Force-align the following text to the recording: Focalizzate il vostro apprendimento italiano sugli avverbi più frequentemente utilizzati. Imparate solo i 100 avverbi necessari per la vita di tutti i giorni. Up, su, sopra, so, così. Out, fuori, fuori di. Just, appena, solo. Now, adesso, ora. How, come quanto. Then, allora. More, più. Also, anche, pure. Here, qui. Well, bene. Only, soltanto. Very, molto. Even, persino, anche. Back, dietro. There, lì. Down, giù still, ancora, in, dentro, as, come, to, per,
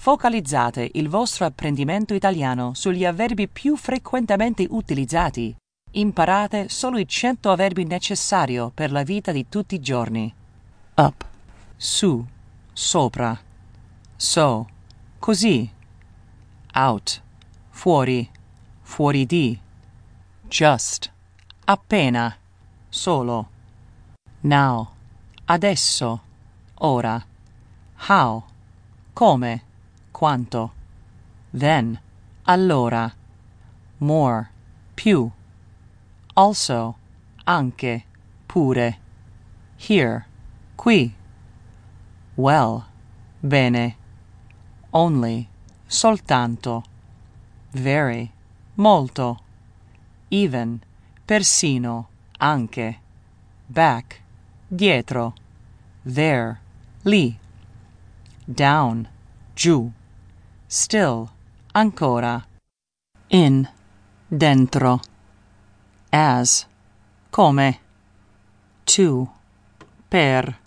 Focalizzate 0.00 0.92
il 0.94 1.10
vostro 1.10 1.44
apprendimento 1.44 2.14
italiano 2.14 2.72
sugli 2.72 3.04
avverbi 3.04 3.48
più 3.48 3.76
frequentemente 3.76 4.66
utilizzati. 4.70 5.54
Imparate 5.90 6.70
solo 6.70 6.96
i 6.96 7.06
100 7.06 7.50
avverbi 7.50 7.84
necessari 7.84 8.58
per 8.72 8.92
la 8.92 9.02
vita 9.02 9.30
di 9.30 9.46
tutti 9.50 9.74
i 9.74 9.80
giorni. 9.80 10.34
Up, 10.94 11.26
su, 11.76 12.26
sopra, 12.72 13.38
so, 14.16 14.68
così. 15.18 15.70
Out, 16.72 17.22
fuori, 17.68 18.26
fuori 18.80 19.26
di. 19.26 19.60
Just, 20.48 21.12
appena, 21.66 22.34
solo. 22.88 23.50
Now, 24.40 24.92
adesso, 25.44 26.22
ora. 26.76 27.22
How, 28.08 28.42
come 29.12 29.68
quanto. 30.20 30.70
Then, 31.50 31.98
allora. 32.44 33.10
More, 34.00 34.50
più. 34.94 35.30
Also, 36.34 36.96
anche, 37.44 38.04
pure. 38.46 38.98
Here, 39.78 40.26
qui. 40.76 41.14
Well, 42.34 42.84
bene. 43.40 43.96
Only, 44.90 45.48
soltanto. 45.86 46.84
Very, 47.72 48.30
molto. 48.74 49.38
Even, 50.28 50.82
persino, 51.24 52.08
anche. 52.36 53.00
Back, 53.66 54.20
dietro. 54.68 55.32
There, 56.02 56.60
lì. 57.04 57.38
Down, 58.44 59.08
giù 59.54 59.90
still, 60.70 61.28
ancora, 61.72 62.46
in, 63.26 63.68
dentro, 64.28 65.00
as, 66.10 66.64
come, 67.28 67.80
to, 68.84 69.28
per, 70.08 70.59